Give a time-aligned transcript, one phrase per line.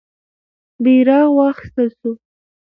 [0.83, 2.11] بیرغ واخیستل سو.